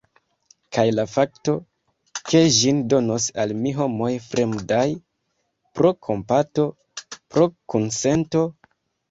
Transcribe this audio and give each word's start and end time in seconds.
Kaj 0.75 0.83
la 0.99 1.03
fakto, 1.15 1.53
ke 2.29 2.41
ĝin 2.55 2.79
donos 2.93 3.27
al 3.43 3.53
mi 3.59 3.75
homoj 3.81 4.09
fremdaj, 4.31 4.87
pro 5.77 5.93
kompato, 6.09 6.67
pro 7.15 7.47
kunsento? 7.77 8.45